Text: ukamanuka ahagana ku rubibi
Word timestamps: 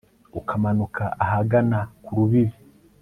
ukamanuka 0.39 1.03
ahagana 1.23 1.79
ku 2.03 2.11
rubibi 2.17 2.57